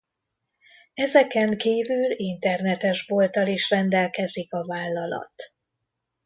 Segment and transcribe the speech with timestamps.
[0.93, 5.53] Ezeken kívül internetes bolttal is rendelkezik a vállalat.